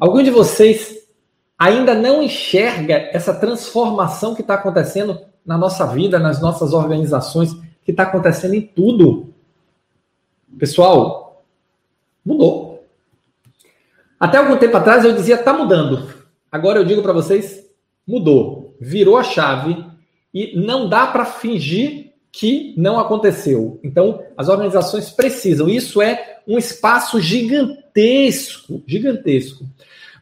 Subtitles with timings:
[0.00, 1.06] Algum de vocês
[1.58, 7.52] ainda não enxerga essa transformação que está acontecendo na nossa vida, nas nossas organizações,
[7.84, 9.34] que está acontecendo em tudo?
[10.58, 11.44] Pessoal,
[12.24, 12.86] mudou.
[14.18, 16.08] Até algum tempo atrás eu dizia está mudando.
[16.50, 17.68] Agora eu digo para vocês,
[18.06, 18.74] mudou.
[18.80, 19.84] Virou a chave
[20.32, 23.80] e não dá para fingir que não aconteceu.
[23.82, 25.68] Então, as organizações precisam.
[25.68, 29.64] Isso é um espaço gigantesco, gigantesco.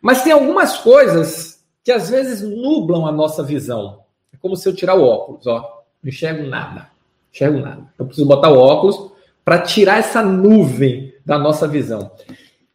[0.00, 4.00] Mas tem algumas coisas que às vezes nublam a nossa visão.
[4.32, 5.82] É como se eu tirar o óculos, ó.
[6.02, 6.80] Não enxergo nada.
[6.80, 6.88] Não
[7.32, 7.82] enxergo nada.
[7.98, 9.10] Eu preciso botar o óculos
[9.44, 12.10] para tirar essa nuvem da nossa visão.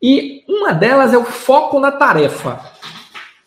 [0.02, 2.60] E uma delas é o foco na tarefa.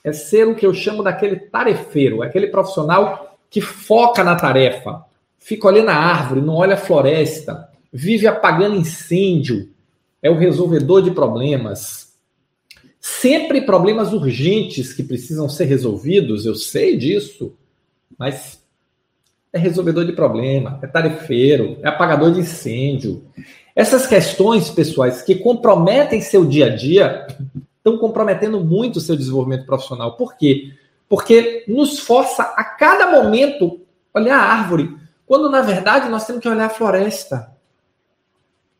[0.02, 5.04] É ser o que eu chamo daquele tarefeiro, aquele profissional que foca na tarefa,
[5.46, 9.70] fica olhando a árvore, não olha a floresta, vive apagando incêndio,
[10.20, 12.16] é o resolvedor de problemas,
[13.00, 17.54] sempre problemas urgentes que precisam ser resolvidos, eu sei disso,
[18.18, 18.60] mas
[19.52, 23.24] é resolvedor de problema, é tarefeiro, é apagador de incêndio.
[23.76, 27.24] Essas questões pessoais que comprometem seu dia a dia
[27.78, 30.16] estão comprometendo muito o seu desenvolvimento profissional.
[30.16, 30.72] Por quê?
[31.08, 33.80] Porque nos força a cada momento
[34.12, 37.50] olhar a árvore, quando na verdade nós temos que olhar a floresta.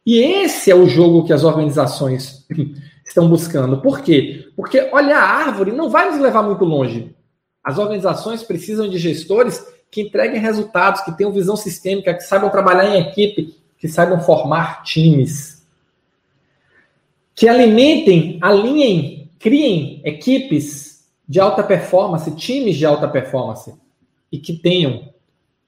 [0.07, 2.47] E esse é o jogo que as organizações
[3.05, 3.81] estão buscando.
[3.81, 4.49] Por quê?
[4.55, 7.15] Porque olhar a árvore não vai nos levar muito longe.
[7.63, 12.95] As organizações precisam de gestores que entreguem resultados, que tenham visão sistêmica, que saibam trabalhar
[12.95, 15.67] em equipe, que saibam formar times.
[17.35, 23.75] Que alimentem, alinhem, criem equipes de alta performance, times de alta performance
[24.31, 25.09] e que tenham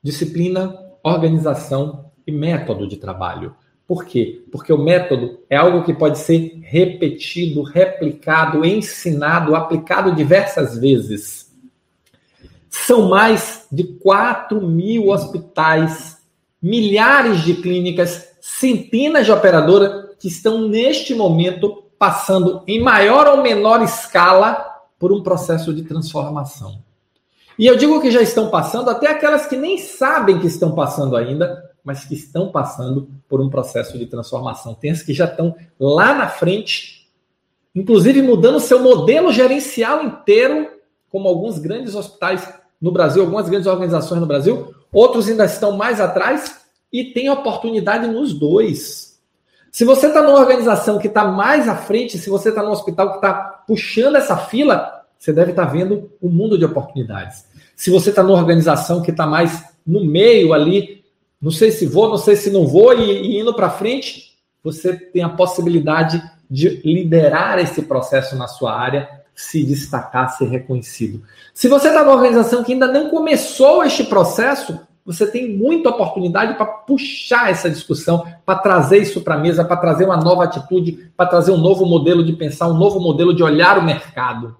[0.02, 3.54] disciplina, organização e método de trabalho.
[3.86, 4.44] Por quê?
[4.52, 11.50] Porque o método é algo que pode ser repetido, replicado, ensinado, aplicado diversas vezes.
[12.68, 16.18] São mais de 4 mil hospitais,
[16.60, 23.82] milhares de clínicas, centenas de operadoras que estão neste momento passando em maior ou menor
[23.82, 24.66] escala
[24.98, 26.82] por um processo de transformação.
[27.58, 31.16] E eu digo que já estão passando, até aquelas que nem sabem que estão passando
[31.16, 34.74] ainda, mas que estão passando por um processo de transformação.
[34.74, 37.08] Tem as que já estão lá na frente,
[37.74, 40.68] inclusive mudando seu modelo gerencial inteiro,
[41.10, 42.48] como alguns grandes hospitais
[42.80, 46.60] no Brasil, algumas grandes organizações no Brasil, outros ainda estão mais atrás
[46.92, 49.18] e tem oportunidade nos dois.
[49.72, 53.10] Se você está numa organização que está mais à frente, se você está num hospital
[53.10, 53.34] que está
[53.66, 57.47] puxando essa fila, você deve estar tá vendo um mundo de oportunidades.
[57.78, 61.04] Se você está numa organização que está mais no meio ali,
[61.40, 64.96] não sei se vou, não sei se não vou, e, e indo para frente, você
[64.96, 71.22] tem a possibilidade de liderar esse processo na sua área, se destacar, ser reconhecido.
[71.54, 76.54] Se você está numa organização que ainda não começou este processo, você tem muita oportunidade
[76.54, 81.12] para puxar essa discussão, para trazer isso para a mesa, para trazer uma nova atitude,
[81.16, 84.56] para trazer um novo modelo de pensar, um novo modelo de olhar o mercado.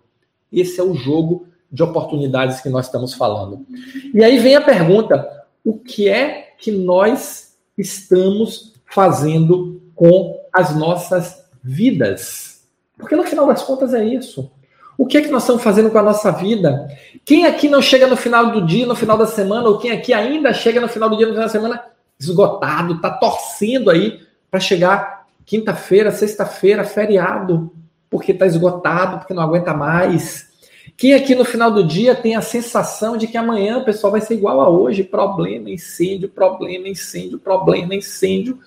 [0.53, 3.67] Esse é o jogo de oportunidades que nós estamos falando.
[4.15, 11.45] E aí vem a pergunta: o que é que nós estamos fazendo com as nossas
[11.62, 12.62] vidas.
[12.97, 14.51] Porque no final das contas é isso.
[14.97, 16.89] O que é que nós estamos fazendo com a nossa vida?
[17.25, 20.12] Quem aqui não chega no final do dia, no final da semana, ou quem aqui
[20.12, 21.85] ainda chega no final do dia, no final da semana,
[22.19, 27.73] esgotado, está torcendo aí para chegar quinta-feira, sexta-feira, feriado,
[28.11, 30.47] porque está esgotado, porque não aguenta mais,
[30.97, 34.21] quem aqui no final do dia tem a sensação de que amanhã o pessoal vai
[34.21, 35.03] ser igual a hoje?
[35.03, 38.59] Problema, incêndio, problema, incêndio, problema, incêndio.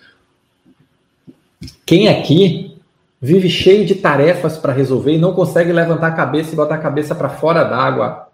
[1.85, 2.77] Quem aqui
[3.21, 6.79] vive cheio de tarefas para resolver e não consegue levantar a cabeça e botar a
[6.79, 8.27] cabeça para fora d'água?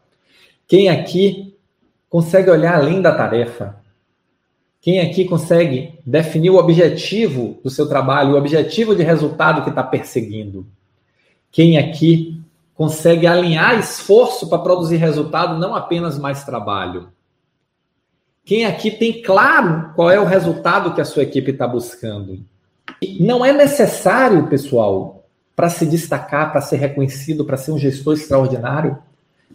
[0.67, 1.55] Quem aqui
[2.09, 3.77] consegue olhar além da tarefa?
[4.81, 9.83] Quem aqui consegue definir o objetivo do seu trabalho, o objetivo de resultado que está
[9.83, 10.65] perseguindo?
[11.51, 12.36] Quem aqui
[12.77, 17.09] consegue alinhar esforço para produzir resultado, não apenas mais trabalho.
[18.45, 22.39] Quem aqui tem claro qual é o resultado que a sua equipe está buscando?
[23.19, 25.25] Não é necessário, pessoal,
[25.55, 28.97] para se destacar, para ser reconhecido, para ser um gestor extraordinário,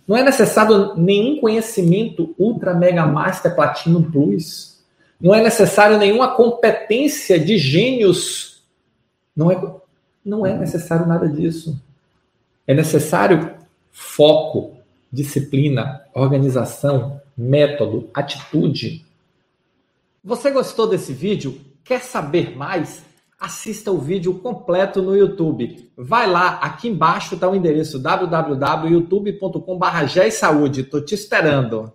[0.06, 4.82] não é necessário nenhum conhecimento Ultra Mega Master Platinum Plus.
[5.20, 8.64] Não é necessário nenhuma competência de gênios.
[9.34, 9.74] Não é,
[10.24, 11.80] não é necessário nada disso.
[12.66, 13.54] É necessário
[13.90, 14.76] foco,
[15.12, 19.04] disciplina, organização, método, atitude.
[20.24, 21.60] Você gostou desse vídeo?
[21.84, 23.02] Quer saber mais?
[23.42, 25.90] assista o vídeo completo no YouTube.
[25.96, 30.82] Vai lá, aqui embaixo está o endereço www.youtube.com.br Saúde.
[30.82, 31.92] Estou te esperando.